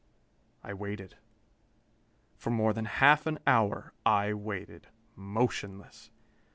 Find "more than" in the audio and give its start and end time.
2.49-2.85